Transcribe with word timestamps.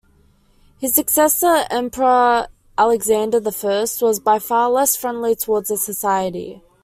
His 0.79 0.95
successor, 0.95 1.65
Emperor 1.69 2.47
Alexander 2.75 3.39
the 3.39 3.51
First 3.51 4.01
was, 4.01 4.19
by 4.19 4.39
far, 4.39 4.71
less 4.71 4.95
friendly 4.95 5.35
towards 5.35 5.69
the 5.69 5.77
Society. 5.77 6.63